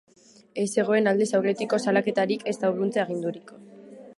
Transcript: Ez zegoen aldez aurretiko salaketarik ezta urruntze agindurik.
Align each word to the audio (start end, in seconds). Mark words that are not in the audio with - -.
Ez 0.61 0.63
zegoen 0.77 1.09
aldez 1.11 1.27
aurretiko 1.39 1.81
salaketarik 1.85 2.47
ezta 2.53 2.73
urruntze 2.73 3.03
agindurik. 3.05 3.55